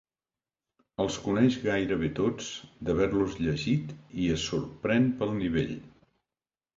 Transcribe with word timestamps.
Els 1.03 1.17
coneix 1.25 1.57
gairebé 1.65 2.07
tots 2.19 2.47
d'haver-los 2.87 3.35
llegit 3.41 3.91
i 4.23 4.31
es 4.37 4.47
sorprèn 4.53 5.07
pel 5.21 5.37
nivell. 5.43 5.77